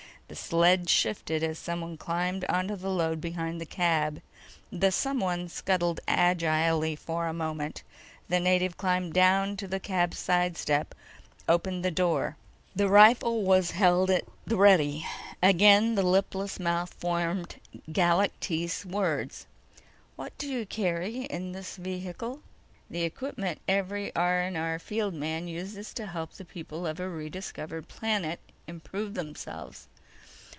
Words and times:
The 0.27 0.35
sled 0.35 0.87
shifted 0.89 1.43
as 1.43 1.59
someone 1.59 1.97
climbed 1.97 2.45
onto 2.45 2.77
the 2.77 2.89
load 2.89 3.19
behind 3.19 3.59
the 3.59 3.65
cab. 3.65 4.21
The 4.71 4.89
someone 4.89 5.49
scuttled 5.49 5.99
agilely 6.07 6.95
for 6.95 7.27
a 7.27 7.33
moment. 7.33 7.83
The 8.29 8.39
native 8.39 8.77
climbed 8.77 9.11
down 9.11 9.57
to 9.57 9.67
the 9.67 9.81
cab's 9.81 10.19
side 10.19 10.55
step, 10.55 10.95
opened 11.49 11.83
the 11.83 11.91
door. 11.91 12.37
The 12.73 12.87
rifle 12.87 13.43
was 13.43 13.71
held 13.71 14.09
at 14.09 14.23
the 14.47 14.55
ready. 14.55 15.05
Again, 15.43 15.95
the 15.95 16.01
lipless 16.07 16.61
mouth 16.61 16.93
formed 16.93 17.57
Galactese 17.91 18.85
words: 18.85 19.47
"What 20.15 20.37
do 20.37 20.47
you 20.49 20.65
carry 20.65 21.23
in 21.25 21.51
this... 21.51 21.75
vehicle?" 21.75 22.39
"The 22.89 23.01
equipment 23.03 23.59
every 23.67 24.15
R&R 24.15 24.79
field 24.79 25.13
man 25.13 25.49
uses 25.49 25.93
to 25.95 26.05
help 26.07 26.31
the 26.31 26.45
people 26.45 26.87
of 26.87 27.01
a 27.01 27.09
rediscovered 27.09 27.89
planet 27.89 28.39
improve 28.65 29.13
themselves." 29.15 29.89